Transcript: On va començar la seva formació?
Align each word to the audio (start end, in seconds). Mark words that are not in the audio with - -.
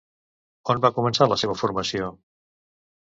On 0.73 0.79
va 0.85 0.91
començar 0.95 1.27
la 1.31 1.37
seva 1.41 1.57
formació? 1.59 2.09